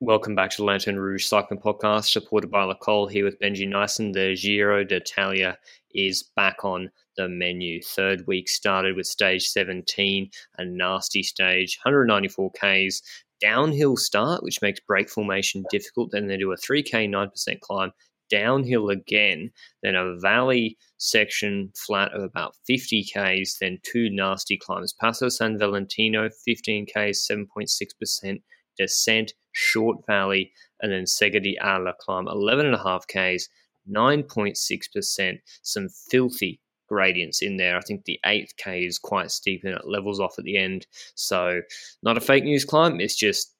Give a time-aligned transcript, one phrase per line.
[0.00, 3.68] Welcome back to the Lanterne Rouge Cycling Podcast, supported by Le Col here with Benji
[3.68, 4.12] Naesen.
[4.12, 5.58] The Giro d'Italia
[5.92, 7.82] is back on the menu.
[7.82, 13.02] Third week started with stage 17, a nasty stage, 194 Ks,
[13.40, 16.12] downhill start, which makes break formation difficult.
[16.12, 17.90] Then they do a 3K, 9% climb,
[18.30, 19.50] downhill again,
[19.82, 24.94] then a valley section flat of about 50 Ks, then two nasty climbs.
[25.02, 28.40] Passo San Valentino, 15 Ks, 7.6%
[28.78, 33.48] descent, short valley, and then Sega di Ala climb 11.5 Ks,
[33.90, 37.76] 9.6%, some filthy gradients in there.
[37.76, 40.86] I think the 8th K is quite steep and it levels off at the end.
[41.14, 41.60] So,
[42.02, 43.54] not a fake news climb, it's just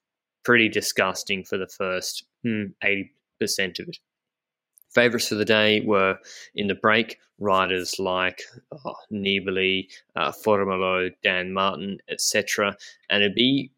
[0.45, 3.09] pretty disgusting for the first hmm, 80%
[3.81, 3.99] of it.
[4.95, 6.17] Favourites for the day were
[6.55, 12.75] in the break riders like oh, Nibali, uh, Formolo, Dan Martin, etc.
[13.11, 13.71] And it'd be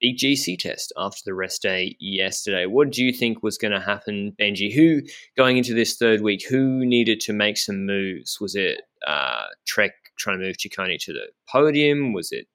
[0.00, 2.66] big GC test after the rest day yesterday.
[2.66, 4.74] What do you think was going to happen, Benji?
[4.74, 5.02] Who
[5.36, 6.44] going into this third week?
[6.48, 8.40] Who needed to make some moves?
[8.40, 12.12] Was it uh, Trek trying to move Ciccone to the podium?
[12.12, 12.46] Was it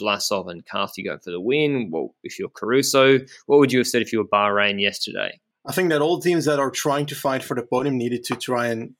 [0.00, 1.90] Vlasov and Carthy going for the win?
[1.90, 5.40] Well, if you're Caruso, what would you have said if you were Bahrain yesterday?
[5.66, 8.36] I think that all teams that are trying to fight for the podium needed to
[8.36, 8.94] try and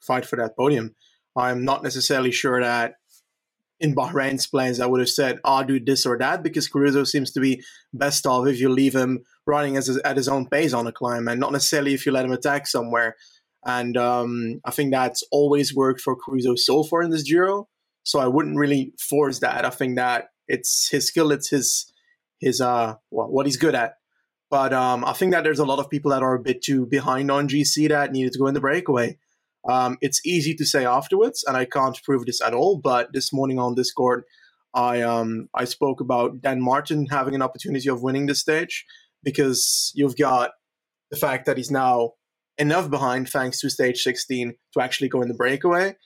[0.00, 0.94] fight for that podium.
[1.36, 2.94] I'm not necessarily sure that
[3.80, 7.30] in Bahrain's plans, I would have said, "I'll do this or that," because Caruso seems
[7.32, 10.92] to be best off if you leave him running at his own pace on a
[10.92, 13.16] climb, and not necessarily if you let him attack somewhere.
[13.64, 17.68] And um, I think that's always worked for Caruso so far in this Giro.
[18.02, 19.64] So I wouldn't really force that.
[19.64, 21.92] I think that it's his skill, it's his
[22.38, 23.94] his uh what he's good at.
[24.50, 26.86] But um, I think that there's a lot of people that are a bit too
[26.86, 29.16] behind on GC that needed to go in the breakaway.
[29.68, 32.78] Um, it's easy to say afterwards, and I can't prove this at all.
[32.78, 34.24] But this morning on Discord,
[34.74, 38.84] I um, I spoke about Dan Martin having an opportunity of winning this stage
[39.22, 40.52] because you've got
[41.10, 42.12] the fact that he's now
[42.58, 45.96] enough behind thanks to stage 16 to actually go in the breakaway.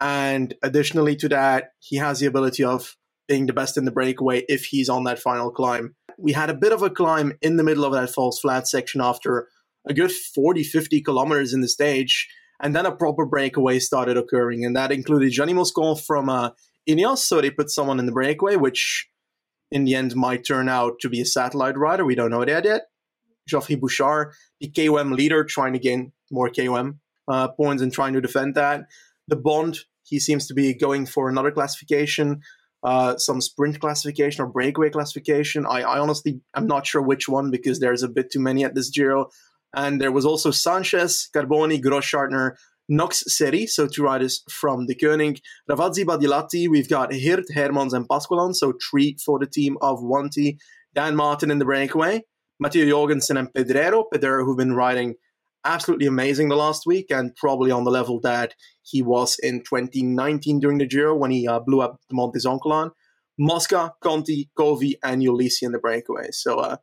[0.00, 2.96] And additionally to that, he has the ability of
[3.26, 5.94] being the best in the breakaway if he's on that final climb.
[6.18, 9.00] We had a bit of a climb in the middle of that false flat section
[9.00, 9.48] after
[9.86, 12.28] a good 40, 50 kilometers in the stage
[12.60, 16.50] and then a proper breakaway started occurring, and that included Gianni Moscon from uh,
[16.88, 17.18] Ineos.
[17.18, 19.08] So they put someone in the breakaway, which
[19.70, 22.04] in the end might turn out to be a satellite rider.
[22.04, 22.82] We don't know that yet.
[23.48, 28.20] Geoffrey Bouchard, the KOM leader, trying to gain more KOM uh, points and trying to
[28.20, 28.82] defend that.
[29.28, 32.40] The Bond, he seems to be going for another classification,
[32.82, 35.66] uh, some sprint classification or breakaway classification.
[35.66, 38.74] I, I honestly, I'm not sure which one because there's a bit too many at
[38.74, 39.30] this Giro.
[39.74, 42.52] And there was also Sanchez, Carboni, Grossschartner,
[42.88, 45.40] Knox Serry, so two riders from the Koenig.
[45.70, 50.56] Ravasi Badilatti, we've got Hirt, Hermans, and Pasqualon, so three for the team of Wanty.
[50.94, 52.22] Dan Martin in the breakaway.
[52.58, 54.04] Matteo Jorgenson and Pedrero.
[54.12, 55.14] Pedrero, who've been riding
[55.64, 60.60] absolutely amazing the last week and probably on the level that he was in 2019
[60.60, 62.90] during the Giro when he uh, blew up the.
[63.40, 66.28] Mosca, Conti, Covi, and Ulissi in the breakaway.
[66.32, 66.76] So uh,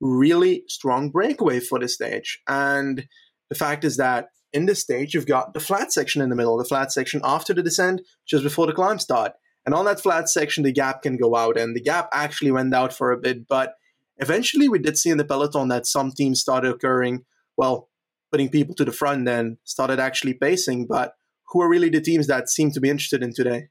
[0.00, 2.40] really strong breakaway for the stage.
[2.48, 3.06] And
[3.48, 6.56] the fact is that in this stage, you've got the flat section in the middle,
[6.56, 9.32] the flat section after the descent, just before the climb start.
[9.64, 12.74] And on that flat section, the gap can go out, and the gap actually went
[12.74, 13.46] out for a bit.
[13.46, 13.74] But
[14.16, 17.24] eventually, we did see in the peloton that some teams started occurring,
[17.56, 17.88] well,
[18.32, 20.86] putting people to the front and started actually pacing.
[20.86, 21.12] But
[21.48, 23.68] who are really the teams that seem to be interested in today?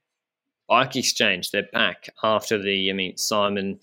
[0.67, 3.79] Bike Exchange, they're back after the, I mean, Simon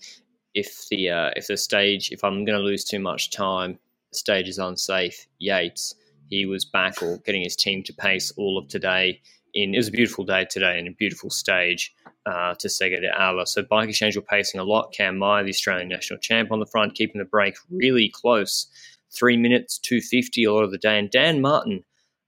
[0.57, 3.79] if the uh, if the stage if I'm going to lose too much time,
[4.11, 5.27] the stage is unsafe.
[5.39, 5.95] Yates
[6.29, 9.21] he was back or getting his team to pace all of today.
[9.53, 11.93] In it was a beautiful day today and a beautiful stage
[12.25, 13.47] uh, to Sega di Ala.
[13.47, 14.93] So Bike Exchange were pacing a lot.
[14.93, 18.67] Cam Meyer, the Australian national champ, on the front, keeping the break really close.
[19.17, 20.99] Three minutes, two fifty a lot of the day.
[20.99, 21.83] And Dan Martin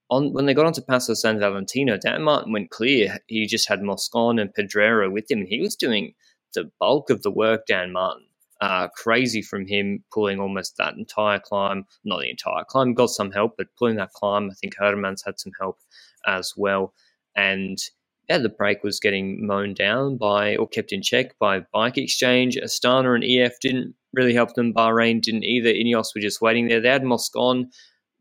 [0.10, 3.20] on when they got onto Passo San Valentino, Dan Martin went clear.
[3.28, 6.14] He just had Moscon and Pedrero with him, and he was doing
[6.54, 8.25] the bulk of the work Dan Martin.
[8.62, 13.31] Uh, crazy from him pulling almost that entire climb, not the entire climb, got some
[13.31, 15.80] help, but pulling that climb, I think Hermans had some help
[16.28, 16.94] as well.
[17.38, 17.78] And
[18.30, 22.57] yeah, the break was getting mown down by or kept in check by Bike Exchange.
[22.57, 24.74] Astana and EF didn't really help them.
[24.74, 25.69] Bahrain didn't either.
[25.69, 26.80] Ineos were just waiting there.
[26.80, 27.72] They had Moscon.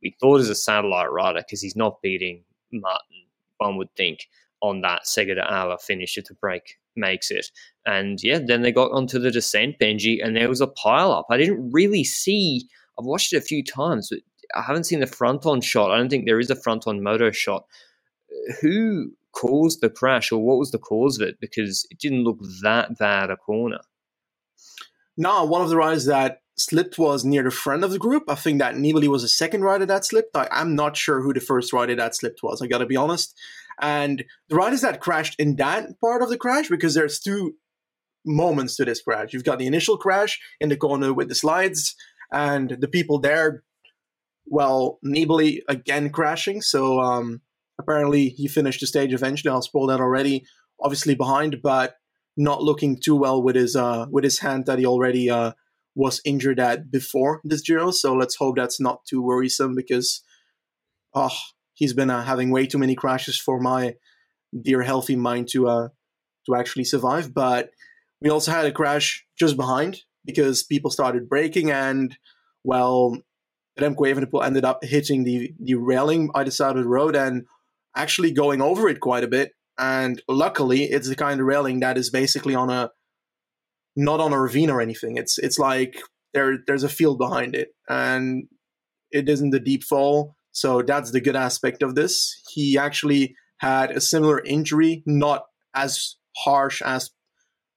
[0.03, 3.27] We thought as a satellite rider because he's not beating Martin,
[3.59, 4.21] one would think,
[4.61, 7.51] on that Sega di Ala finish if the break makes it.
[7.87, 11.27] And yeah, then they got onto the descent, Benji, and there was a pile up.
[11.31, 12.69] I didn't really see,
[12.99, 14.21] I've watched it a few times, but
[14.55, 15.91] I haven't seen the front on shot.
[15.91, 17.65] I don't think there is a front on moto shot.
[18.61, 21.37] Who caused the crash or what was the cause of it?
[21.41, 23.81] Because it didn't look that bad a corner.
[25.17, 28.25] No, one of the riders that slipped was near the front of the group.
[28.29, 30.37] I think that Nibali was the second rider that slipped.
[30.37, 32.61] I, am not sure who the first rider that slipped was.
[32.61, 33.37] I got to be honest.
[33.81, 37.55] And the riders that crashed in that part of the crash, because there's two
[38.25, 39.33] moments to this crash.
[39.33, 41.95] You've got the initial crash in the corner with the slides,
[42.33, 43.63] and the people there,
[44.47, 46.61] well, Nibali again crashing.
[46.61, 47.41] So um,
[47.79, 49.51] apparently he finished the stage eventually.
[49.51, 50.45] I'll spoil that already.
[50.81, 51.97] Obviously behind, but
[52.37, 55.53] not looking too well with his uh, with his hand that he already uh,
[55.95, 57.91] was injured at before this Giro.
[57.91, 60.23] So let's hope that's not too worrisome because
[61.15, 61.37] oh,
[61.79, 63.95] he's been uh, having way too many crashes for my
[64.61, 65.89] dear healthy mind to uh,
[66.47, 67.33] to actually survive.
[67.33, 67.71] But
[68.21, 72.17] we also had a crash just behind because people started braking and
[72.65, 73.17] well,
[73.79, 77.47] Remco Evenepoel ended up hitting the the railing either side of the road and
[77.97, 79.53] actually going over it quite a bit.
[79.79, 82.91] And luckily, it's the kind of railing that is basically on a
[83.95, 85.17] not on a ravine or anything.
[85.17, 86.01] It's it's like
[86.35, 88.49] there there's a field behind it, and
[89.13, 90.35] it isn't a deep fall.
[90.59, 92.43] So that's the good aspect of this.
[92.49, 97.11] He actually had a similar injury, not as harsh as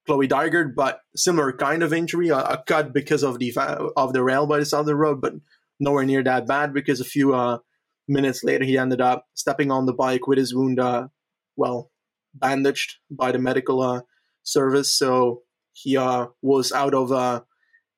[0.07, 3.56] Chloe Dygert, but similar kind of injury, a, a, cut because of the
[3.95, 5.33] of the rail by the side of the road, but
[5.80, 7.60] nowhere near that bad because a few uh,
[8.07, 11.07] minutes later he ended up stepping on the bike with his wound, uh,
[11.56, 11.92] well,
[12.33, 14.01] bandaged by the medical uh,
[14.42, 14.98] service.
[14.98, 15.44] So
[15.74, 17.42] he uh, was out of uh,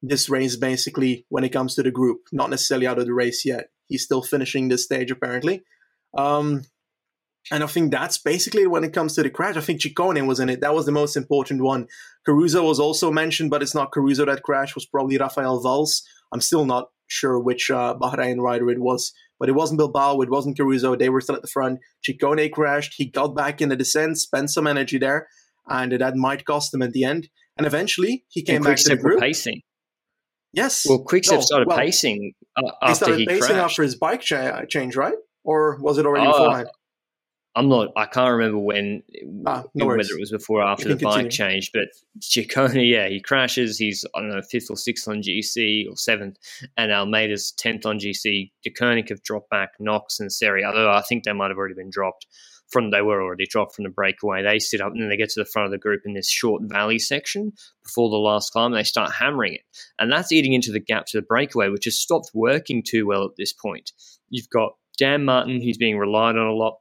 [0.01, 3.45] this race basically when it comes to the group, not necessarily out of the race
[3.45, 5.63] yet he's still finishing this stage apparently.
[6.17, 6.63] Um,
[7.51, 9.57] and I think that's basically when it comes to the crash.
[9.57, 10.61] I think Ciccone was in it.
[10.61, 11.87] That was the most important one.
[12.25, 14.75] Caruso was also mentioned, but it's not Caruso that crashed.
[14.75, 16.03] Was probably Rafael Valls.
[16.31, 20.21] I'm still not sure which uh, Bahrain rider it was, but it wasn't Bilbao.
[20.21, 20.95] It wasn't Caruso.
[20.95, 21.79] They were still at the front.
[22.07, 22.93] Ciccone crashed.
[22.95, 25.27] He got back in the descent, spent some energy there,
[25.67, 27.27] and that might cost him at the end.
[27.57, 29.19] And eventually, he came and back to the group.
[29.19, 29.61] Pacing.
[30.53, 30.85] Yes.
[30.87, 33.59] Well, Quickstep no, started well, pacing uh, after he started he pacing crashed.
[33.59, 35.15] after his bike cha- change, right?
[35.43, 36.69] Or was it already uh, beforehand?
[37.55, 37.89] I'm not.
[37.95, 39.03] I can't remember when,
[39.45, 41.71] ah, no whether it was before or after the bike change.
[41.71, 41.83] But
[42.19, 43.77] Ciccone, yeah, he crashes.
[43.77, 46.37] He's I don't know fifth or sixth on GC or seventh,
[46.77, 48.51] and Almeida's tenth on GC.
[48.65, 49.73] Deceuninck have dropped back.
[49.79, 52.25] Knox and Serry, although I think they might have already been dropped
[52.69, 54.41] from they were already dropped from the breakaway.
[54.41, 56.29] They sit up and then they get to the front of the group in this
[56.29, 58.71] short valley section before the last climb.
[58.71, 59.61] They start hammering it,
[59.99, 63.23] and that's eating into the gap to the breakaway, which has stopped working too well
[63.25, 63.91] at this point.
[64.29, 66.77] You've got Dan Martin, who's being relied on a lot.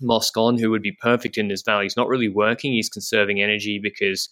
[0.00, 2.72] Moscon, who would be perfect in this valley, he's not really working.
[2.72, 4.28] He's conserving energy because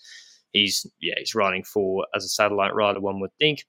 [0.52, 3.00] he's yeah he's riding for as a satellite rider.
[3.00, 3.64] One would think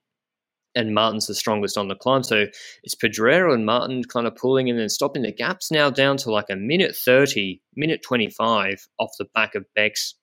[0.78, 2.22] and Martin's the strongest on the climb.
[2.22, 2.46] So
[2.84, 5.24] it's Pedrero and Martin kind of pulling and then stopping.
[5.24, 9.66] The gap's now down to like a minute 30, minute 25 off the back of
[9.74, 10.14] Bex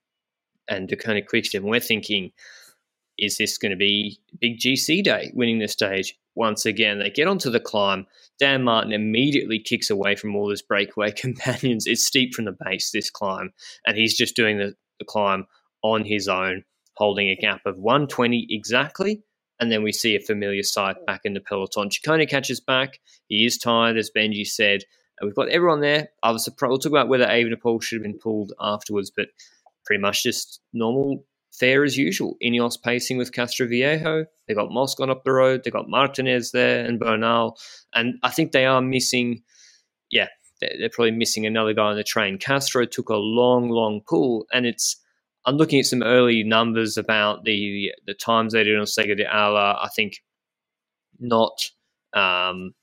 [0.68, 1.62] and Deceuninck Quickstep.
[1.62, 2.30] And we're thinking,
[3.18, 6.16] is this going to be big GC day winning the stage?
[6.36, 8.06] Once again, they get onto the climb.
[8.38, 11.86] Dan Martin immediately kicks away from all his breakaway companions.
[11.86, 13.52] It's steep from the base, this climb,
[13.86, 15.46] and he's just doing the, the climb
[15.82, 16.62] on his own,
[16.96, 19.22] holding a gap of 120 exactly
[19.60, 21.88] and then we see a familiar sight back in the peloton.
[21.88, 23.00] Ciccone catches back.
[23.28, 24.82] He is tired, as Benji said.
[25.18, 26.08] And we've got everyone there.
[26.22, 26.70] I was surprised.
[26.70, 29.28] We'll talk about whether Evenepoel should have been pulled afterwards, but
[29.86, 32.36] pretty much just normal fare as usual.
[32.44, 34.26] Ineos pacing with Castroviejo.
[34.48, 35.62] They got Moscon up the road.
[35.64, 37.56] They got Martinez there and Bernal.
[37.94, 39.42] And I think they are missing,
[40.10, 40.26] yeah,
[40.60, 42.38] they're probably missing another guy on the train.
[42.38, 44.96] Castro took a long, long pull, and it's
[45.46, 49.24] I'm looking at some early numbers about the the times they did on Sega di
[49.24, 49.78] Ala.
[49.82, 50.22] I think
[51.20, 51.70] not
[52.14, 52.74] um,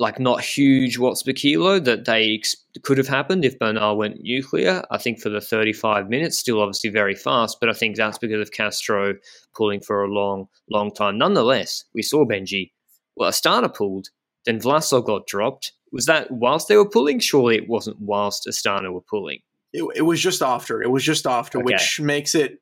[0.00, 4.22] like not huge watts per kilo that they ex- could have happened if Bernal went
[4.22, 4.82] nuclear.
[4.90, 8.40] I think for the 35 minutes, still obviously very fast, but I think that's because
[8.40, 9.14] of Castro
[9.54, 11.18] pulling for a long, long time.
[11.18, 12.72] Nonetheless, we saw Benji.
[13.16, 14.08] Well, Astana pulled,
[14.46, 15.72] then Vlasov got dropped.
[15.92, 17.18] Was that whilst they were pulling?
[17.18, 19.40] Surely it wasn't whilst Astana were pulling.
[19.72, 20.82] It, it was just after.
[20.82, 21.64] It was just after, okay.
[21.64, 22.60] which makes it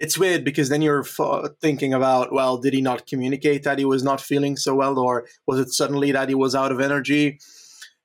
[0.00, 3.84] it's weird because then you're f- thinking about, well, did he not communicate that he
[3.84, 7.38] was not feeling so well, or was it suddenly that he was out of energy?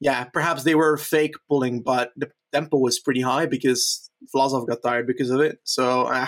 [0.02, 4.82] Yeah, perhaps they were fake pulling, but the tempo was pretty high because Vlasov got
[4.84, 5.60] tired because of it.
[5.64, 6.28] So uh,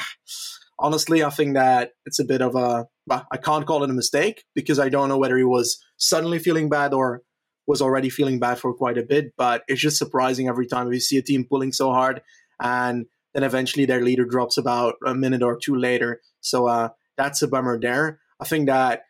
[0.80, 2.88] honestly, I think that it's a bit of a.
[3.06, 6.40] Well, I can't call it a mistake because I don't know whether he was suddenly
[6.40, 7.24] feeling bad or
[7.68, 9.34] was already feeling bad for quite a bit.
[9.38, 12.22] But it's just surprising every time we see a team pulling so hard
[12.60, 16.22] and then eventually their leader drops about a minute or two later.
[16.42, 18.20] So uh, that's a bummer there.
[18.40, 19.04] I think that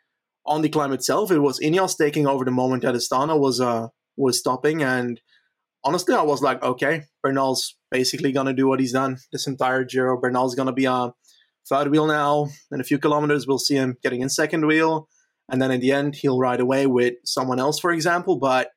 [0.45, 3.87] on the climb itself, it was Ineos taking over the moment that Astana was uh,
[4.15, 5.21] was stopping, and
[5.83, 10.19] honestly, I was like, okay, Bernal's basically gonna do what he's done this entire Giro.
[10.19, 11.13] Bernal's gonna be on
[11.69, 12.47] third wheel now.
[12.71, 15.09] In a few kilometers, we'll see him getting in second wheel,
[15.49, 18.37] and then in the end, he'll ride away with someone else, for example.
[18.37, 18.69] But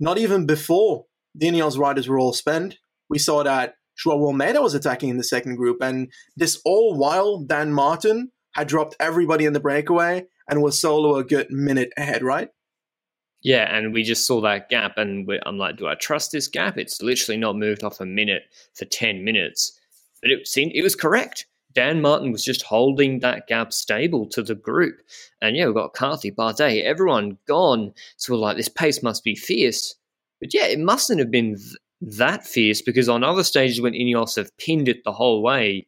[0.00, 1.06] not even before
[1.40, 2.78] Ineos riders were all spent,
[3.08, 5.78] we saw that Joao Almeida was attacking in the second group.
[5.80, 11.16] And this all while Dan Martin had dropped everybody in the breakaway and was solo
[11.16, 12.48] a good minute ahead, right?
[13.42, 16.78] Yeah, and we just saw that gap, and I'm like, do I trust this gap?
[16.78, 18.44] It's literally not moved off a minute
[18.74, 19.76] for 10 minutes.
[20.20, 21.46] But it seemed it was correct.
[21.72, 24.96] Dan Martin was just holding that gap stable to the group.
[25.40, 27.92] And yeah, we've got Carthy, Bardet, everyone gone.
[28.16, 29.94] So we're like, this pace must be fierce.
[30.40, 31.56] But yeah, it mustn't have been
[32.00, 35.86] that fierce because on other stages when Ineos have pinned it the whole way,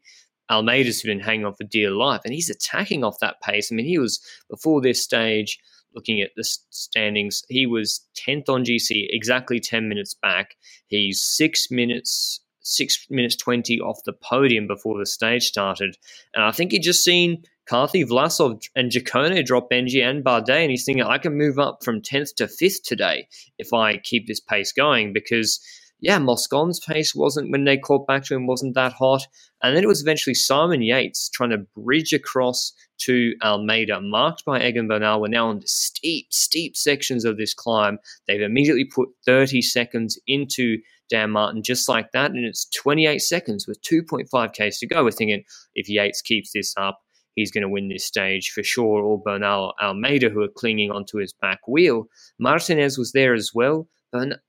[0.50, 3.72] Almeida's been hanging on for dear life and he's attacking off that pace.
[3.72, 5.58] I mean, he was before this stage
[5.94, 10.56] looking at the standings, he was 10th on GC, exactly 10 minutes back.
[10.86, 15.96] He's six minutes, six minutes 20 off the podium before the stage started.
[16.34, 20.70] And I think he'd just seen Carthy, Vlasov, and Ciccone drop Benji and Bardet, and
[20.70, 23.28] he's thinking, I can move up from 10th to 5th today
[23.58, 25.60] if I keep this pace going because–
[26.04, 29.26] yeah, Moscon's pace wasn't when they caught back to him wasn't that hot,
[29.62, 34.62] and then it was eventually Simon Yates trying to bridge across to Almeida, marked by
[34.62, 35.22] Egan Bernal.
[35.22, 37.98] We're now on the steep, steep sections of this climb.
[38.26, 40.76] They've immediately put 30 seconds into
[41.10, 45.04] Dan Martin just like that, and it's 28 seconds with 2.5 k's to go.
[45.04, 45.44] We're thinking
[45.74, 47.00] if Yates keeps this up,
[47.34, 49.02] he's going to win this stage for sure.
[49.02, 52.06] Or Bernal Almeida, who are clinging onto his back wheel.
[52.38, 53.88] Martinez was there as well.
[54.12, 54.40] Bern-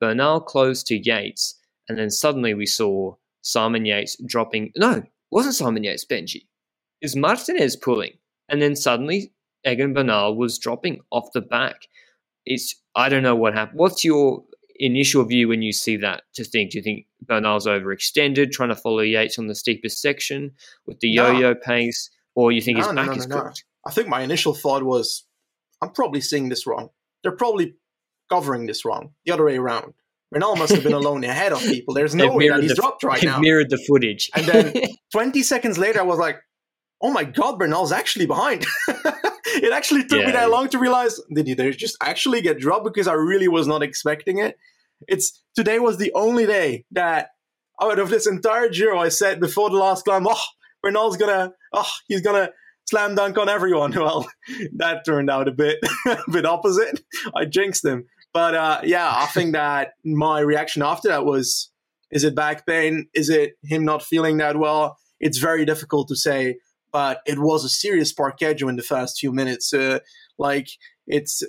[0.00, 1.58] Bernal closed to Yates,
[1.88, 4.72] and then suddenly we saw Simon Yates dropping.
[4.76, 6.46] No, wasn't Simon Yates, Benji.
[7.02, 8.12] Was Martinez pulling,
[8.48, 9.32] and then suddenly
[9.66, 11.88] Egan Bernal was dropping off the back.
[12.44, 13.78] It's I don't know what happened.
[13.78, 14.44] What's your
[14.78, 16.22] initial view when you see that?
[16.34, 20.52] To think, do you think Bernal's overextended, trying to follow Yates on the steepest section
[20.86, 21.30] with the No.
[21.32, 23.64] yo-yo pace, or you think No, his back no, is cooked?
[23.86, 25.24] I think my initial thought was,
[25.82, 26.90] I'm probably seeing this wrong.
[27.22, 27.74] They're probably
[28.30, 29.94] covering this wrong, the other way around.
[30.32, 31.94] Renal must have been alone ahead of people.
[31.94, 33.38] There's no way that he's the- dropped right now.
[33.38, 34.28] mirrored the footage.
[34.34, 34.74] And then
[35.12, 36.36] 20 seconds later, I was like,
[37.00, 38.66] oh my God, Bernal's actually behind.
[39.62, 42.58] it actually took Yeah, me that long to realize, did he they just actually get
[42.58, 42.84] dropped?
[42.84, 44.58] Because I really was not expecting it.
[45.08, 47.30] It's today was the only day that
[47.80, 50.42] out of this entire Giro, I said before the last climb, oh,
[50.82, 52.50] Bernal's gonna, oh, he's gonna
[52.88, 53.92] slam dunk on everyone.
[53.96, 54.26] Well,
[54.76, 57.00] that turned out a bit, a bit opposite.
[57.34, 58.06] I jinxed him.
[58.32, 61.70] But uh, yeah, I think that my reaction after that was,
[62.10, 63.08] is it back pain?
[63.14, 64.96] Is it him not feeling that well?
[65.18, 66.56] It's very difficult to say,
[66.92, 69.72] but it was a serious parquejo in the first few minutes.
[69.72, 70.00] Uh,
[70.38, 70.68] like
[71.06, 71.42] it's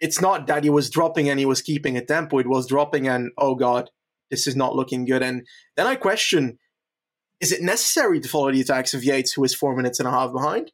[0.00, 2.38] it's not that he was dropping and he was keeping a tempo.
[2.38, 3.90] It was dropping and oh god,
[4.30, 5.22] this is not looking good.
[5.22, 5.46] And
[5.76, 6.58] then I question:
[7.40, 10.12] Is it necessary to follow the attacks of Yates, who is four minutes and a
[10.12, 10.72] half behind?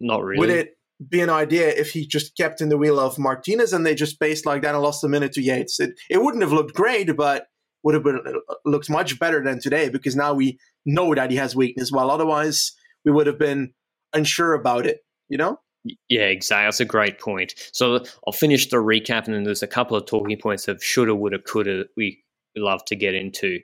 [0.00, 0.38] Not really.
[0.38, 0.76] Would it
[1.08, 4.20] be an idea if he just kept in the wheel of Martinez and they just
[4.20, 5.80] paced like that and lost a minute to Yates?
[5.80, 7.46] It, it wouldn't have looked great, but
[7.82, 8.20] would have been,
[8.64, 11.90] looked much better than today because now we know that he has weakness.
[11.90, 12.72] While otherwise,
[13.04, 13.72] we would have been
[14.12, 15.00] unsure about it.
[15.28, 15.60] You know?
[16.08, 16.66] Yeah, exactly.
[16.66, 17.54] That's a great point.
[17.72, 21.14] So I'll finish the recap, and then there's a couple of talking points of shoulda,
[21.14, 21.84] woulda, coulda.
[21.96, 22.22] We
[22.56, 23.60] love to get into.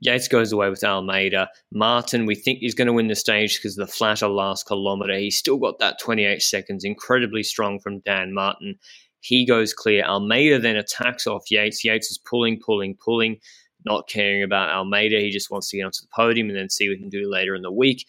[0.00, 1.48] Yates goes away with Almeida.
[1.72, 5.16] Martin, we think he's going to win the stage because of the flatter last kilometre.
[5.16, 8.74] He's still got that 28 seconds, incredibly strong from Dan Martin.
[9.20, 10.04] He goes clear.
[10.04, 11.84] Almeida then attacks off Yates.
[11.84, 13.38] Yates is pulling, pulling, pulling,
[13.86, 15.20] not caring about Almeida.
[15.20, 17.30] He just wants to get onto the podium and then see what he can do
[17.30, 18.06] later in the week.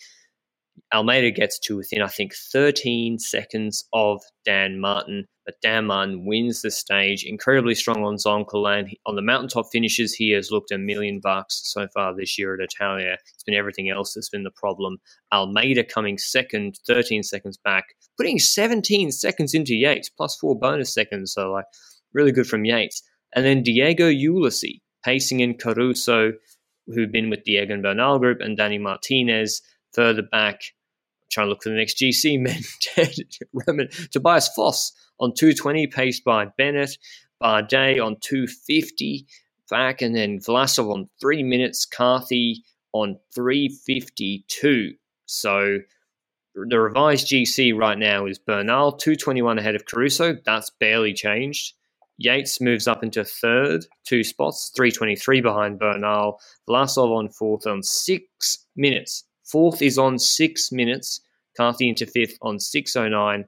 [0.94, 6.62] Almeida gets to within, I think, 13 seconds of Dan Martin, but Dan Martin wins
[6.62, 7.24] the stage.
[7.24, 8.90] Incredibly strong on Zoncolan.
[9.06, 12.64] On the mountaintop finishes, he has looked a million bucks so far this year at
[12.64, 13.18] Italia.
[13.34, 14.98] It's been everything else that's been the problem.
[15.34, 17.86] Almeida coming second, 13 seconds back,
[18.18, 21.34] putting 17 seconds into Yates, plus four bonus seconds.
[21.34, 21.66] So, like,
[22.14, 23.02] really good from Yates.
[23.36, 26.32] And then Diego Ulissi pacing in Caruso,
[26.88, 29.62] who've been with the Egan Bernal group, and Danny Martinez
[29.96, 30.62] further back.
[31.32, 32.40] trying to look for the next GC
[33.68, 33.90] men.
[34.12, 36.98] Tobias Foss on 220, paced by Bennett.
[37.42, 39.28] Bardet on 250,
[39.70, 44.94] back, and then Vlasov on three minutes, Carthy on 352.
[45.26, 45.80] So
[46.56, 50.38] the revised GC right now is Bernal 221 ahead of Caruso.
[50.46, 51.74] That's barely changed.
[52.18, 56.40] Yates moves up into third, two spots, 323 behind Bernal.
[56.70, 59.26] Vlasov on fourth on six minutes.
[59.46, 61.22] Fourth is on six minutes.
[61.56, 63.46] Carthy into fifth on 609.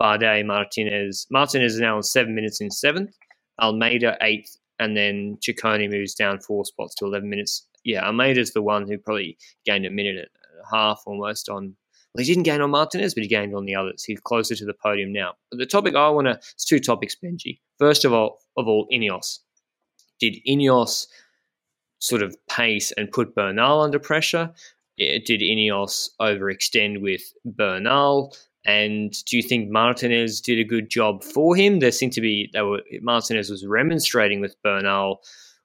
[0.00, 1.26] Bardet, Martinez.
[1.30, 3.16] Martinez is now on seven minutes in seventh.
[3.60, 4.56] Almeida eighth.
[4.78, 7.66] And then Ciccone moves down four spots to 11 minutes.
[7.84, 10.26] Yeah, Almeida's the one who probably gained a minute and
[10.62, 11.76] a half almost on
[12.14, 14.02] well, he didn't gain on Martinez, but he gained on the others.
[14.02, 15.34] He's closer to the podium now.
[15.50, 17.60] But the topic I want to, it's two topics, Benji.
[17.78, 19.38] First of all, of all, Ineos.
[20.18, 21.06] Did Ineos
[22.00, 24.52] sort of pace and put Bernal under pressure?
[25.00, 28.34] Did Ineos overextend with Bernal?
[28.64, 31.78] And do you think Martinez did a good job for him?
[31.78, 35.22] There seemed to be, they were, Martinez was remonstrating with Bernal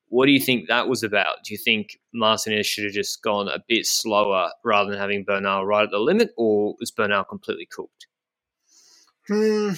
[0.10, 1.44] what do you think that was about?
[1.44, 5.66] Do you think Martinez should have just gone a bit slower rather than having Bernal
[5.66, 8.08] right at the limit, or was Bernal completely cooked?
[9.28, 9.72] Hmm.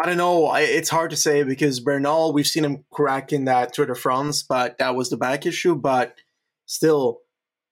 [0.00, 0.54] I don't know.
[0.54, 4.42] It's hard to say because Bernal, we've seen him crack in that Tour de France,
[4.42, 5.74] but that was the back issue.
[5.74, 6.16] But
[6.66, 7.20] still,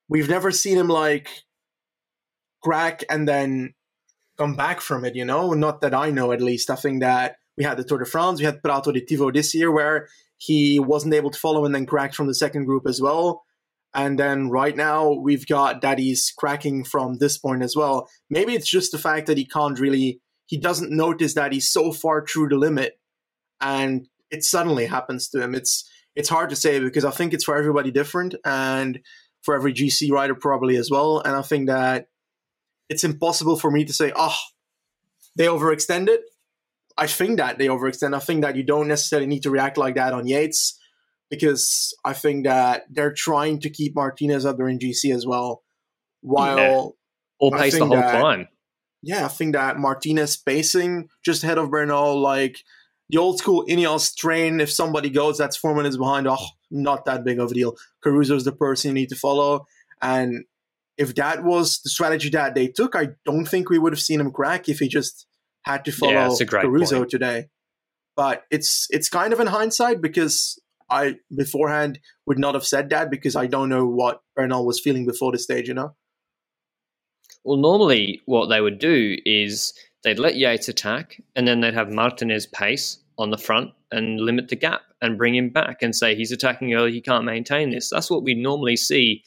[0.09, 1.29] we've never seen him like
[2.63, 3.73] crack and then
[4.37, 5.53] come back from it, you know?
[5.53, 6.69] Not that I know, at least.
[6.69, 9.53] I think that we had the Tour de France, we had Prati di Tivo this
[9.55, 13.01] year, where he wasn't able to follow and then cracked from the second group as
[13.01, 13.43] well.
[13.93, 18.07] And then right now we've got that he's cracking from this point as well.
[18.29, 21.91] Maybe it's just the fact that he can't really, he doesn't notice that he's so
[21.91, 22.99] far through the limit,
[23.59, 25.55] and it suddenly happens to him.
[25.55, 28.99] It's it's hard to say because I think it's for everybody different, and
[29.47, 31.21] for every GC rider probably as well.
[31.23, 32.09] And I think that
[32.89, 34.35] it's impossible for me to say, oh,
[35.37, 36.17] they overextended
[36.97, 38.15] I think that they overextend.
[38.15, 40.79] I think that you don't necessarily need to react like that on Yates
[41.29, 45.63] because I think that they're trying to keep Martinez up there in GC as well.
[46.21, 46.85] While yeah.
[47.39, 48.47] or pace the whole that, climb.
[49.03, 52.63] Yeah, I think that Martinez pacing just ahead of Bernal, like
[53.09, 54.59] the old school Ineos train.
[54.59, 56.27] If somebody goes, that's four minutes behind.
[56.27, 57.75] Oh, not that big of a deal.
[58.03, 59.65] Caruso is the person you need to follow,
[60.01, 60.45] and
[60.97, 64.19] if that was the strategy that they took, I don't think we would have seen
[64.19, 65.27] him crack if he just
[65.61, 67.11] had to follow yeah, Caruso point.
[67.11, 67.45] today.
[68.15, 73.11] But it's it's kind of in hindsight because I beforehand would not have said that
[73.11, 75.95] because I don't know what Bernal was feeling before the stage, you know?
[77.43, 81.91] Well, normally what they would do is they'd let Yates attack and then they'd have
[81.91, 86.15] Martinez pace on the front and limit the gap and bring him back and say
[86.15, 87.89] he's attacking early, he can't maintain this.
[87.89, 89.23] That's what we normally see.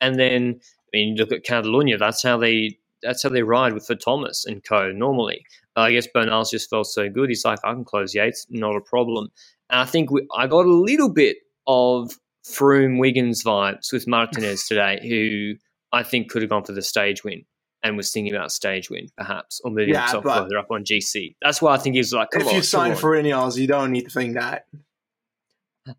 [0.00, 3.86] And then I mean look at Catalunya, that's how they that's how they ride with
[3.86, 5.44] for Thomas and co normally.
[5.76, 7.28] Uh, I guess Bernal's just felt so good.
[7.28, 9.28] He's like, I can close Yates, not a problem.
[9.70, 12.12] And I think we, I got a little bit of
[12.44, 15.54] Froome Wiggins vibes with Martinez today, who
[15.96, 17.44] I think could have gone for the stage win
[17.82, 21.36] and was thinking about stage win, perhaps, or moving yeah, himself further up on GC.
[21.42, 24.04] That's why I think he's like, if on, you sign for Ineos, you don't need
[24.04, 24.66] to think that.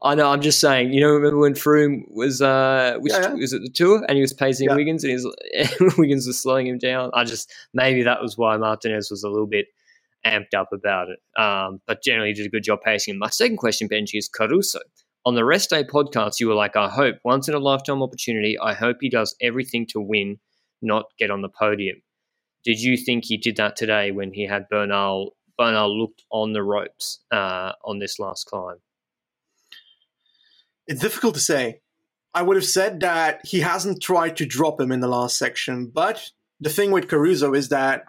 [0.02, 0.30] I know.
[0.30, 0.94] I'm just saying.
[0.94, 3.34] You know, remember when Froome was uh, which yeah, yeah.
[3.34, 4.76] was it the tour, and he was pacing yeah.
[4.76, 7.10] Wiggins, and was, Wiggins was slowing him down.
[7.14, 9.68] I just maybe that was why Martinez was a little bit
[10.26, 11.42] amped up about it.
[11.42, 13.20] Um, but generally, did a good job pacing him.
[13.20, 14.80] My second question, Benji, is Caruso.
[15.26, 18.58] On the Rest Day podcast, you were like, "I hope once in a lifetime opportunity.
[18.60, 20.40] I hope he does everything to win,
[20.82, 22.02] not get on the podium."
[22.64, 25.36] Did you think he did that today when he had Bernal?
[25.58, 28.78] Bernal looked on the ropes uh, on this last climb.
[30.88, 31.82] It's difficult to say.
[32.34, 35.88] I would have said that he hasn't tried to drop him in the last section,
[35.88, 38.06] but the thing with Caruso is that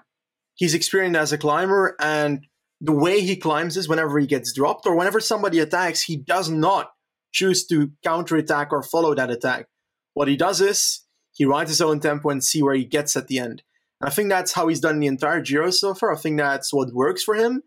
[0.55, 2.47] he's experienced as a climber, and
[2.81, 6.51] the way he climbs is whenever he gets dropped or whenever somebody attacks, he does
[6.51, 6.93] not
[7.33, 9.67] choose to counterattack or follow that attack.
[10.15, 11.02] What he does is
[11.33, 13.63] he rides his own tempo and see where he gets at the end.
[14.01, 16.13] And I think that's how he's done the entire Giro so far.
[16.13, 17.63] I think that's what works for him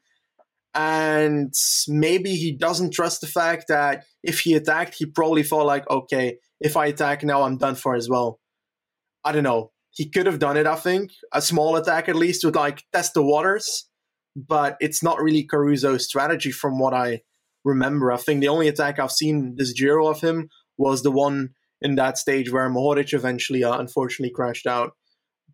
[0.76, 1.54] and
[1.88, 6.38] maybe he doesn't trust the fact that if he attacked, he probably thought like, okay,
[6.60, 8.42] if I attack now, I'm done for as well.
[9.24, 9.72] I don't know.
[9.92, 13.14] He could have done it, I think, a small attack at least to like test
[13.14, 13.88] the waters,
[14.36, 17.22] but it's not really Caruso's strategy from what I
[17.64, 18.12] remember.
[18.12, 21.52] I think the only attack I've seen this Giro of him was the one
[21.82, 24.92] in that stage where Mohoric eventually, uh, unfortunately, crashed out.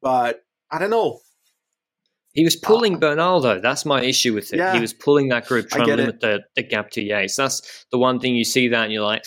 [0.01, 1.19] But I don't know.
[2.33, 3.59] He was pulling uh, Bernal though.
[3.59, 4.57] That's my issue with it.
[4.57, 7.35] Yeah, he was pulling that group, trying to limit the, the gap to Yates.
[7.35, 9.25] That's the one thing you see that and you're like,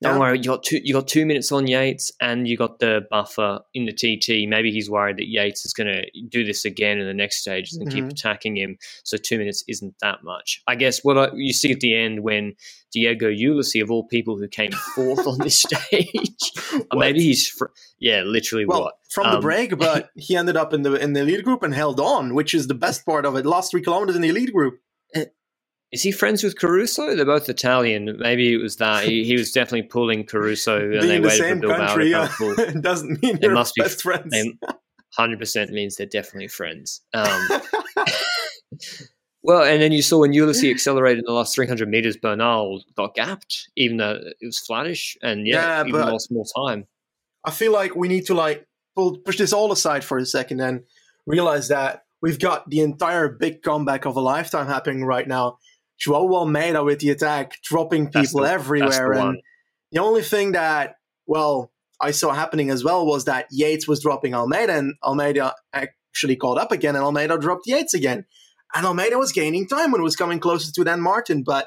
[0.00, 0.18] Don't Yeah.
[0.20, 0.80] worry, you got two.
[0.84, 4.46] You got two minutes on Yates, and you got the buffer in the TT.
[4.46, 7.76] Maybe he's worried that Yates is going to do this again in the next stages
[7.76, 8.12] and keep Mhm.
[8.12, 8.78] attacking him.
[9.02, 10.62] So two minutes isn't that much.
[10.68, 12.54] I guess what I, you see at the end when
[12.92, 16.52] Diego Ulissi, of all people who came fourth on this stage,
[16.94, 17.66] maybe he's fr-
[17.98, 21.12] yeah, literally Well, what from the Um, break, but he ended up in the in
[21.14, 23.44] the elite group and held on, which is the best part of it.
[23.44, 24.78] Last three kilometers in the elite group.
[25.90, 27.16] Is he friends with Caruso?
[27.16, 28.16] They're both Italian.
[28.18, 31.30] Maybe it was that he, he was definitely pulling Caruso, and Being they in the
[31.30, 32.80] same for Bilbao country to come pull.
[32.80, 34.36] doesn't mean They must be best friends.
[35.14, 37.00] Hundred percent means they're definitely friends.
[37.14, 37.48] Um,
[39.42, 43.14] well, and then you saw when Ulysses accelerated in the last 300 meters, Bernal got
[43.14, 46.86] gapped, even though it was flattish, and yeah, Yeah, even lost more time.
[47.44, 50.60] I feel like we need to like pull, push this all aside for a second
[50.60, 50.82] and
[51.26, 55.58] realize that we've got the entire big comeback of a lifetime happening right now.
[55.98, 59.38] Joao Almeida with the attack, dropping people the- everywhere, the and one.
[59.92, 64.34] the only thing that well I saw happening as well was that Yates was dropping
[64.34, 68.24] Almeida, and Almeida actually caught up again, and Almeida dropped Yates again,
[68.74, 71.66] and Almeida was gaining time when it was coming closer to Dan Martin, but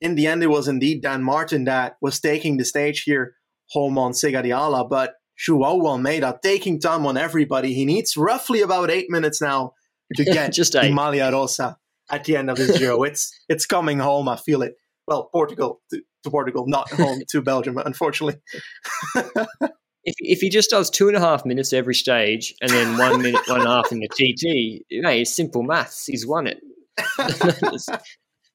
[0.00, 3.34] in the end, it was indeed Dan Martin that was taking the stage here
[3.70, 7.72] home on Sega di Ala, but Joao Almeida taking time on everybody.
[7.74, 9.72] He needs roughly about eight minutes now
[10.16, 10.92] to get Just eight.
[10.92, 11.78] Maglia Rosa
[12.12, 13.02] at the end of this Giro.
[13.04, 14.28] it's it's coming home.
[14.28, 14.74] I feel it.
[15.06, 18.40] Well, Portugal to, to Portugal, not home to Belgium, unfortunately.
[20.04, 23.22] If, if he just does two and a half minutes every stage and then one
[23.22, 26.06] minute, one and a half in the TT, hey, it's simple maths.
[26.06, 26.58] He's won it.
[27.16, 28.00] but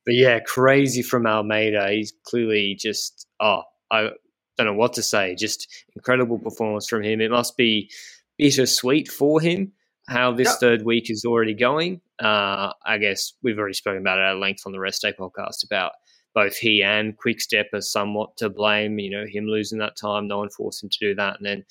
[0.07, 1.89] yeah, crazy from Almeida.
[1.89, 4.09] He's clearly just oh, I
[4.57, 5.35] don't know what to say.
[5.35, 7.21] Just incredible performance from him.
[7.21, 7.89] It must be
[8.37, 9.71] bittersweet for him
[10.07, 10.55] how this Yeah.
[10.59, 12.01] third week is already going.
[12.19, 15.63] Uh, I guess we've already spoken about it at length on the Rest Day podcast
[15.65, 15.93] about
[16.33, 18.99] both he and Quickstep are somewhat to blame.
[18.99, 21.65] You know, him losing that time, no one forced him to do that, and then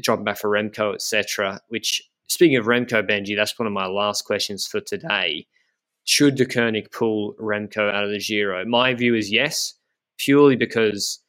[0.00, 1.60] dropping back for Remco, etc.
[1.68, 5.46] Which, speaking of Remco, Benji, that's one of my last questions for today.
[6.04, 8.64] Should Deceuninck pull Remco out of the Giro?
[8.64, 9.74] My view is yes,
[10.18, 11.20] purely because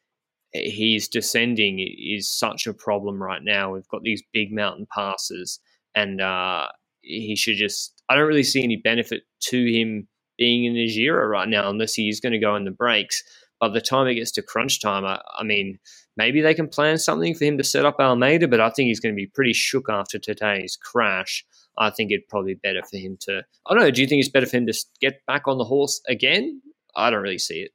[0.54, 3.74] he's descending is such a problem right now.
[3.74, 5.60] We've got these big mountain passes,
[5.96, 6.68] and uh,
[7.02, 8.02] he should just.
[8.10, 12.20] I don't really see any benefit to him being in Giro right now unless he's
[12.20, 13.24] going to go in the breaks.
[13.60, 15.80] By the time it gets to crunch time, I, I mean,
[16.18, 19.00] maybe they can plan something for him to set up Almeida, but I think he's
[19.00, 21.46] going to be pretty shook after today's crash.
[21.78, 23.44] I think it'd probably be better for him to.
[23.66, 23.92] I don't know.
[23.92, 26.62] Do you think it's better for him to get back on the horse again?
[26.96, 27.72] I don't really see it.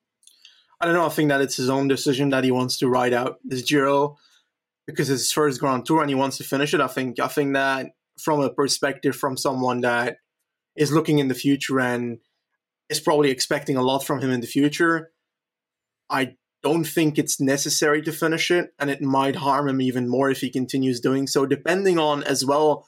[0.80, 1.06] I don't know.
[1.06, 4.16] I think that it's his own decision that he wants to ride out this Giro
[4.86, 6.80] because it's his first Grand Tour and he wants to finish it.
[6.80, 7.18] I think.
[7.18, 7.86] I think that
[8.20, 10.16] from a perspective from someone that
[10.76, 12.18] is looking in the future and
[12.88, 15.10] is probably expecting a lot from him in the future,
[16.08, 20.30] I don't think it's necessary to finish it, and it might harm him even more
[20.30, 21.46] if he continues doing so.
[21.46, 22.86] Depending on as well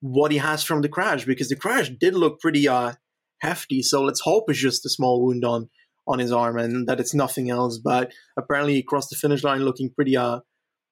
[0.00, 2.94] what he has from the crash, because the crash did look pretty uh
[3.40, 3.82] hefty.
[3.82, 5.68] So let's hope it's just a small wound on
[6.06, 7.78] on his arm and that it's nothing else.
[7.78, 10.40] But apparently he crossed the finish line looking pretty uh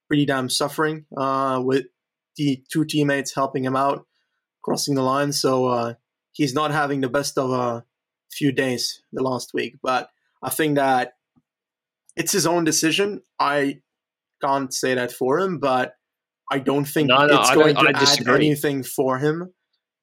[0.08, 1.86] pretty damn suffering uh with
[2.38, 4.06] the two teammates helping him out
[4.62, 5.32] crossing the line.
[5.32, 5.94] So uh
[6.32, 7.84] he's not having the best of a
[8.30, 9.76] few days the last week.
[9.82, 10.08] But
[10.42, 11.14] I think that
[12.16, 13.22] it's his own decision.
[13.38, 13.80] I
[14.42, 15.94] can't say that for him, but
[16.50, 18.34] I don't think No, no, it's I going to I add disagree.
[18.34, 19.52] anything for him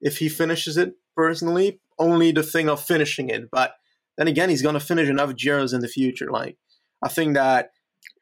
[0.01, 1.79] if he finishes it personally.
[1.97, 3.71] Only the thing of finishing it, but
[4.17, 6.29] then again, he's going to finish enough Giros in the future.
[6.29, 6.57] Like
[7.01, 7.71] I think that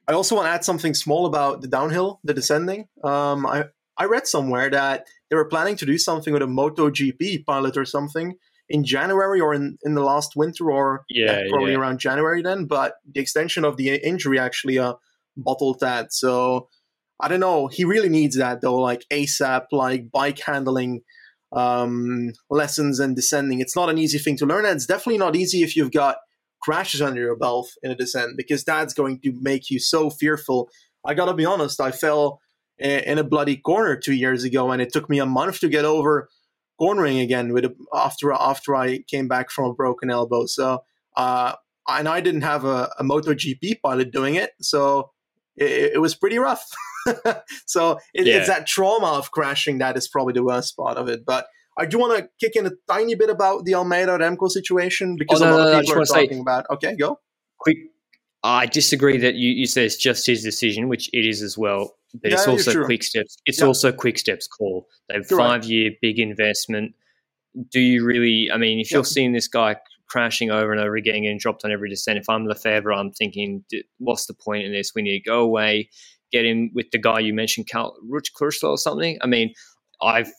[0.08, 2.88] I also want to add something small about the downhill, the descending.
[3.04, 3.66] Um, I
[3.98, 7.86] I read somewhere that they were planning to do something with a MotoGP pilot or
[7.86, 8.36] something
[8.70, 11.78] in January or in, in the last winter or Yeah, probably yeah.
[11.78, 12.66] around January then.
[12.66, 14.96] But the extension of the injury actually uh,
[15.38, 16.14] bottled that.
[16.14, 16.70] So
[17.20, 17.68] I don't know.
[17.68, 21.02] He really needs that though, like ASAP, like bike handling
[21.52, 23.60] um, lessons and descending.
[23.60, 26.18] It's not an easy thing to learn, and it's definitely not easy if you've got
[26.62, 30.70] crashes under your belt in a descent because that's going to make you so fearful.
[31.06, 31.80] I gotta be honest.
[31.80, 32.40] I fell
[32.92, 35.86] in a bloody corner two years ago, and it took me a month to get
[35.86, 36.30] over
[36.80, 40.46] cornering again with a, after after I came back from a broken elbow.
[40.46, 40.84] So,
[41.16, 41.54] uh,
[41.88, 45.12] and I didn't have a, a MotoGP pilot doing it, so
[45.56, 46.66] it, it was pretty rough.
[47.66, 48.38] so it, Yeah.
[48.38, 51.26] it's that trauma of crashing that is probably the worst part of it.
[51.26, 55.16] But I do want to kick in a tiny bit about the Almeida Remco situation
[55.18, 56.66] because Oh, no, a lot no, no, of people are wanna say- talking about.
[56.72, 57.20] Okay, go.
[57.60, 57.78] quick.
[58.44, 61.96] I disagree that you, you say it's just his decision, which it is as well.
[62.22, 63.38] But it's Yeah, you're also quick steps.
[63.46, 63.66] It's Yeah.
[63.68, 64.88] also quick steps call.
[65.10, 65.62] They've You're right.
[65.62, 66.94] five year big investment.
[67.70, 68.50] Do you really?
[68.52, 68.98] I mean, if Yeah.
[68.98, 69.78] you're seeing this guy
[70.08, 72.20] crashing over and over again and dropped on every descent.
[72.20, 73.64] If I'm Lefevere, I'm thinking,
[73.98, 74.92] what's the point in this?
[74.94, 75.90] We need to go away,
[76.32, 79.18] get him with the guy you mentioned, Cal Rich or something.
[79.22, 79.54] I mean,
[80.04, 80.32] I've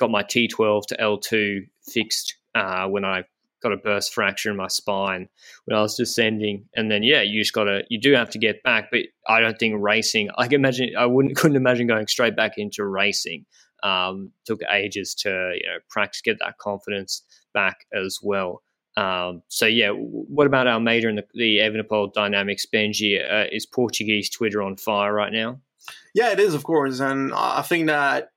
[0.00, 1.60] got my T12 to L2
[1.92, 3.24] fixed uh, when I
[3.62, 5.28] got a burst fracture in my spine
[5.64, 6.64] when I was descending.
[6.74, 8.90] And then, yeah, you just got to, you do have to get back.
[8.90, 12.54] But I don't think racing, I can imagine, I wouldn't, couldn't imagine going straight back
[12.56, 13.46] into racing.
[13.82, 17.22] Um, took ages to, you know, practice, get that confidence
[17.54, 18.62] back as well.
[18.96, 22.66] Um, so yeah, what about Almeida and the, the Evenepoel dynamics?
[22.66, 25.60] Benji, uh, is Portuguese Twitter on fire right now?
[26.14, 28.30] Yeah, it is, of course, and I think that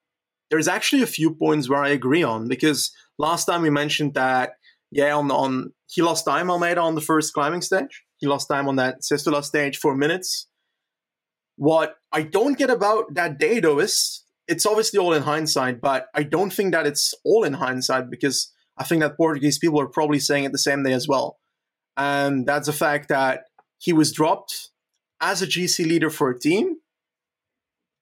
[0.51, 4.57] there's actually a few points where I agree on because last time we mentioned that
[4.91, 8.03] yeah, on on he lost time Almeida on the first climbing stage.
[8.17, 10.47] He lost time on that Sestola stage for minutes.
[11.55, 16.07] What I don't get about that day though is it's obviously all in hindsight, but
[16.13, 19.87] I don't think that it's all in hindsight because I think that Portuguese people are
[19.87, 21.37] probably saying it the same day as well.
[21.95, 23.43] And that's the fact that
[23.77, 24.69] he was dropped
[25.21, 26.77] as a GC leader for a team.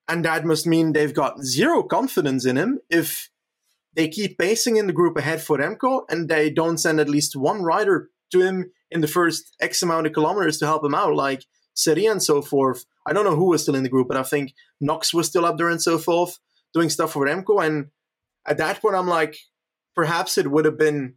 [0.07, 3.29] And that must mean they've got zero confidence in him if
[3.93, 7.35] they keep pacing in the group ahead for Remco and they don't send at least
[7.35, 11.15] one rider to him in the first X amount of kilometers to help him out,
[11.15, 12.85] like City and so forth.
[13.07, 15.45] I don't know who was still in the group, but I think Knox was still
[15.45, 16.37] up there and so forth,
[16.73, 17.65] doing stuff for Remco.
[17.65, 17.87] And
[18.45, 19.37] at that point, I'm like,
[19.95, 21.15] perhaps it would have been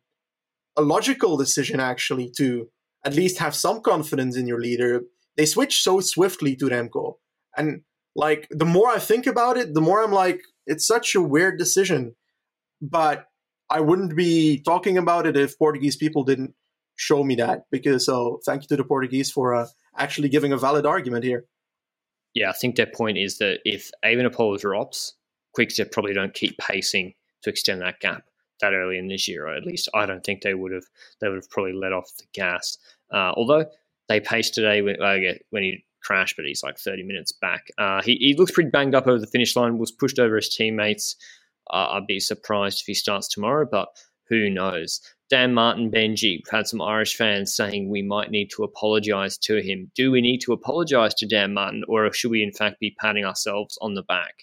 [0.76, 2.68] a logical decision actually to
[3.04, 5.02] at least have some confidence in your leader.
[5.36, 7.14] They switch so swiftly to Remco.
[7.56, 7.82] And
[8.14, 11.58] like the more I think about it, the more I'm like, it's such a weird
[11.58, 12.14] decision
[12.82, 13.28] but
[13.70, 16.54] I wouldn't be talking about it if Portuguese people didn't
[16.96, 17.64] show me that.
[17.70, 19.66] Because so, thank you to the Portuguese for uh,
[19.96, 21.46] actually giving a valid argument here.
[22.34, 25.14] Yeah, I think their point is that if Evenepoel drops,
[25.56, 28.24] Quickstep probably don't keep pacing to extend that gap
[28.60, 29.46] that early in this year.
[29.46, 30.84] Or at least I don't think they would have.
[31.20, 32.78] They would have probably let off the gas.
[33.12, 33.66] Uh, although
[34.08, 34.96] they paced today when,
[35.50, 37.68] when he crashed, but he's like 30 minutes back.
[37.78, 39.78] Uh, he, he looks pretty banged up over the finish line.
[39.78, 41.16] Was pushed over his teammates.
[41.72, 43.88] Uh, I'd be surprised if he starts tomorrow, but
[44.28, 45.00] who knows?
[45.30, 49.90] Dan Martin Benji, had some Irish fans saying we might need to apologise to him.
[49.94, 53.24] Do we need to apologise to Dan Martin, or should we in fact be patting
[53.24, 54.34] ourselves on the back?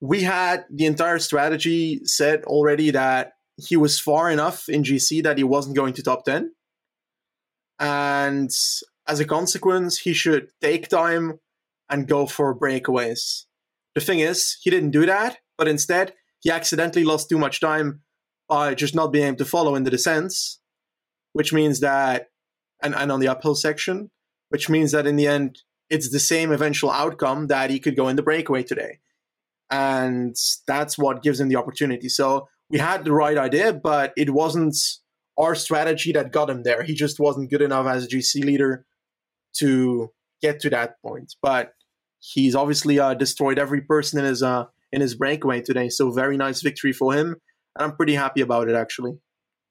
[0.00, 5.36] We had the entire strategy said already that he was far enough in GC that
[5.36, 6.52] he wasn't going to top 10.
[7.80, 8.50] And
[9.06, 11.40] as a consequence, he should take time
[11.90, 13.44] and go for breakaways.
[13.94, 18.02] The thing is, he didn't do that, but instead, he accidentally lost too much time
[18.48, 20.60] by just not being able to follow in the descents,
[21.32, 22.28] which means that,
[22.82, 24.10] and, and on the uphill section,
[24.48, 25.58] which means that in the end,
[25.90, 28.98] it's the same eventual outcome that he could go in the breakaway today.
[29.70, 32.08] And that's what gives him the opportunity.
[32.08, 34.76] So we had the right idea, but it wasn't
[35.38, 36.82] our strategy that got him there.
[36.82, 38.84] He just wasn't good enough as a GC leader
[39.58, 40.10] to
[40.42, 41.34] get to that point.
[41.42, 41.72] But
[42.20, 45.88] he's obviously uh, destroyed every person in his uh, in his breakaway today.
[45.88, 47.36] So very nice victory for him,
[47.76, 49.18] and I'm pretty happy about it actually.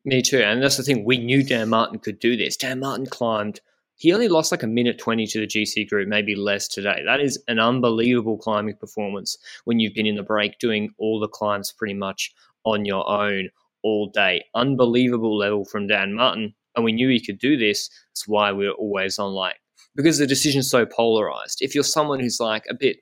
[0.05, 1.05] Me too, and that's the thing.
[1.05, 2.55] We knew Dan Martin could do this.
[2.55, 3.59] Dan Martin climbed.
[3.95, 7.01] He only lost like a minute 20 to the GC group, maybe less today.
[7.03, 11.27] That is an unbelievable climbing performance when you've been in the break doing all the
[11.27, 12.31] climbs pretty much
[12.63, 13.49] on your own
[13.83, 14.45] all day.
[14.53, 16.53] Unbelievable level from Dan Martin.
[16.75, 17.89] And we knew he could do this.
[18.11, 19.55] That's why we we're always on like,
[19.95, 21.57] because the decision's so polarized.
[21.61, 22.97] If you're someone who's like a bit,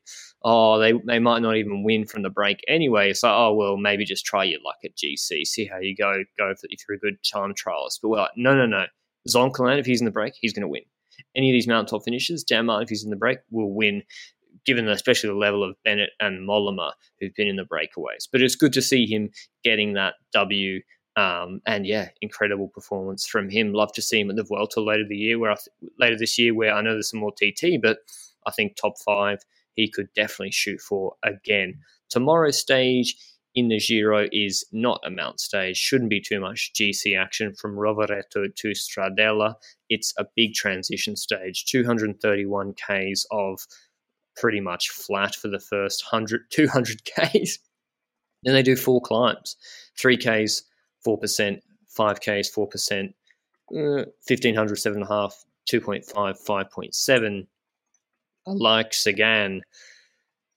[0.47, 3.09] oh, they, they might not even win from the break anyway.
[3.09, 6.23] It's like, oh, well, maybe just try your luck at GC, see how you go,
[6.37, 7.99] go if, if you're a good time trialist.
[8.01, 8.85] But we're like, no, no, no.
[9.27, 10.83] Zoncolan, if he's in the break, he's going to win.
[11.35, 14.03] Any of these mountaintop finishes, Dan Martin, if he's in the break, will win,
[14.67, 18.27] given especially the level of Bennett and Mollema who've been in the breakaways.
[18.31, 19.31] But it's good to see him
[19.63, 20.79] getting that W.
[21.15, 23.73] Um, and yeah, incredible performance from him.
[23.73, 26.37] Love to see him at the Vuelta later the year, where I th- later this
[26.37, 27.97] year, where I know there's some more TT, but
[28.45, 29.39] I think top five
[29.75, 31.79] he could definitely shoot for again.
[32.09, 33.15] Tomorrow's stage
[33.55, 37.75] in the Giro is not a mount stage, shouldn't be too much GC action from
[37.75, 39.55] Rovereto to Stradella.
[39.89, 43.59] It's a big transition stage, 231 Ks of
[44.35, 47.59] pretty much flat for the first 100, 200 Ks.
[48.43, 49.55] Then they do four climbs
[49.99, 50.63] 3Ks,
[51.07, 51.61] 4%,
[51.97, 53.13] 5Ks, 4%,
[53.71, 55.31] uh, 1500, 7.5,
[55.71, 57.54] 2.5, 5.7, I
[58.45, 59.61] like Sagan.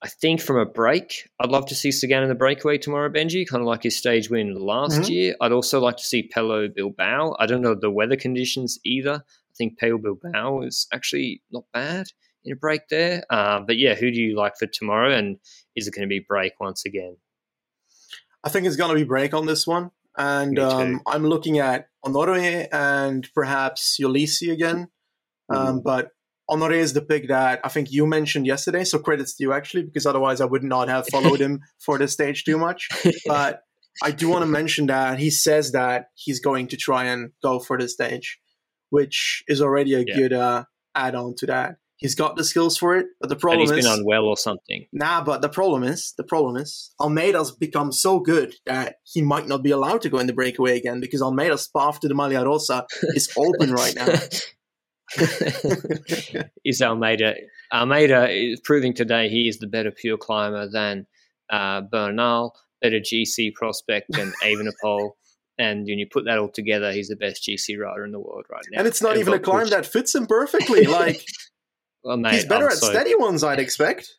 [0.00, 3.46] I think from a break, I'd love to see Sagan in the breakaway tomorrow, Benji,
[3.46, 5.12] kind of like his stage win last mm-hmm.
[5.12, 5.36] year.
[5.40, 7.34] I'd also like to see Pello Bilbao.
[7.38, 9.24] I don't know the weather conditions either.
[9.24, 12.06] I think Pello Bilbao is actually not bad
[12.44, 13.24] in a break there.
[13.28, 15.12] Uh, but yeah, who do you like for tomorrow?
[15.12, 15.38] And
[15.74, 17.16] is it going to be break once again?
[18.44, 19.90] I think it's going to be break on this one.
[20.16, 24.88] And um, I'm looking at Honore and perhaps Ulissi again.
[25.48, 26.10] Um, but
[26.50, 28.84] Honore is the pick that I think you mentioned yesterday.
[28.84, 32.12] So credits to you actually, because otherwise I would not have followed him for this
[32.12, 32.88] stage too much.
[33.26, 33.62] But
[34.02, 37.58] I do want to mention that he says that he's going to try and go
[37.58, 38.38] for the stage,
[38.90, 40.16] which is already a yeah.
[40.16, 41.76] good uh, add on to that.
[41.96, 44.36] He's got the skills for it, but the problem and he's is been unwell or
[44.36, 44.86] something.
[44.92, 49.48] Nah, but the problem is the problem is Almeida's become so good that he might
[49.48, 52.44] not be allowed to go in the breakaway again because Almeida's path to the Maglia
[52.44, 54.06] Rosa is open right now.
[56.64, 57.34] is Almeida
[57.72, 61.06] Almeida is proving today he is the better pure climber than
[61.50, 65.12] uh, Bernal, better GC prospect than Evenepoel.
[65.58, 68.44] And when you put that all together, he's the best GC rider in the world
[68.50, 68.78] right now.
[68.78, 69.72] And it's not and even a climb pushed.
[69.72, 70.86] that fits him perfectly.
[70.86, 71.24] Like
[72.04, 74.14] well, mate, He's better I'm at so, steady ones, I'd expect.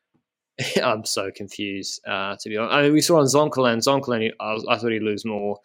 [0.83, 2.73] I'm so confused, uh, to be honest.
[2.73, 5.59] I mean, we saw on Zoncolan, Zoncolan, I, I thought he'd lose more.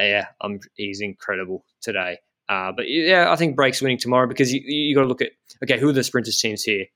[0.00, 2.18] Uh, yeah, I'm, he's incredible today.
[2.48, 5.32] Uh, but yeah, I think Break's winning tomorrow because you, you got to look at,
[5.62, 6.86] okay, who are the sprinters teams here?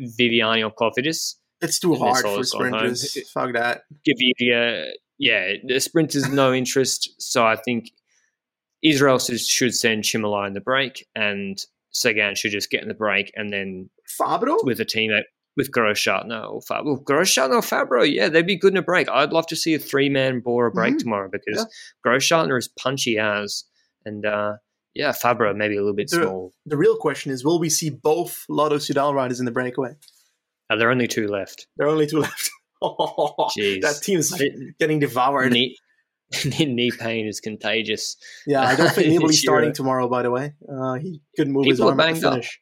[0.00, 1.34] Viviani or Cofidis.
[1.60, 3.18] It's too hard for sprinters.
[3.32, 3.82] Fuck that.
[4.06, 7.10] Gaviria, yeah, the sprinters no interest.
[7.18, 7.90] So I think
[8.82, 11.58] Israel should send Cimolai in the break and
[11.90, 15.72] Sagan should just get in the break and then Fabbro with a team that with
[15.72, 17.02] Grossschartner or Fabbro.
[17.02, 19.08] Grossschartner or Fabbro, yeah, they'd be good in a break.
[19.10, 20.98] I'd love to see a three man Bora break mm-hmm.
[20.98, 21.64] tomorrow because yeah.
[22.10, 23.64] Grossschartner is punchy as
[24.04, 24.54] and uh,
[24.94, 26.52] yeah, Fabbro maybe a little bit the, small.
[26.66, 29.94] The real question is, will we see both Lotto Soudal riders in the breakaway?
[30.68, 31.66] Uh, there are only two left.
[31.76, 32.50] There are only two left.
[32.82, 34.32] oh, that team's
[34.78, 35.52] getting devoured.
[35.52, 35.76] Knee,
[36.64, 38.16] knee pain is contagious.
[38.46, 40.08] Yeah, I don't think Nibali's starting tomorrow.
[40.08, 42.46] By the way, uh, he couldn't move People his arm at the finish.
[42.46, 42.52] Up.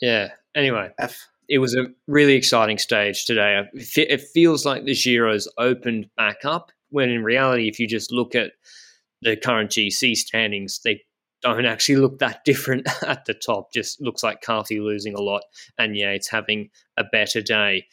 [0.00, 0.28] Yeah.
[0.54, 1.18] Anyway, F.
[1.48, 3.64] it was a really exciting stage today.
[3.74, 6.70] It feels like the Giro's opened back up.
[6.90, 8.52] When in reality, if you just look at
[9.22, 11.02] the current GC standings, they
[11.42, 13.72] don't actually look that different at the top.
[13.72, 15.42] Just looks like Carthy losing a lot
[15.78, 17.86] and Yates having a better day.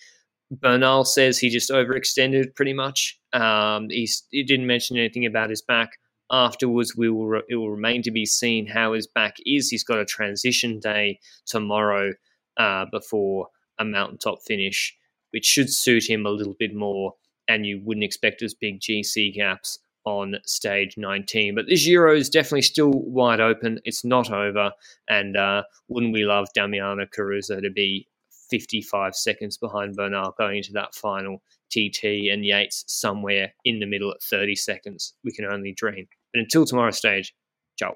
[0.51, 3.19] Bernal says he just overextended pretty much.
[3.31, 5.97] Um, he didn't mention anything about his back.
[6.31, 9.69] Afterwards, we will re- it will remain to be seen how his back is.
[9.69, 12.13] He's got a transition day tomorrow
[12.57, 13.47] uh, before
[13.79, 14.95] a mountaintop finish,
[15.31, 17.13] which should suit him a little bit more.
[17.47, 21.55] And you wouldn't expect as big GC gaps on stage 19.
[21.55, 23.79] But this Giro is definitely still wide open.
[23.85, 24.71] It's not over.
[25.09, 28.07] And uh, wouldn't we love Damiano Caruso to be
[28.49, 34.11] 55 seconds behind Bernal going into that final TT and Yates somewhere in the middle
[34.11, 35.15] at 30 seconds.
[35.23, 36.07] We can only dream.
[36.33, 37.33] But until tomorrow's stage,
[37.77, 37.95] ciao.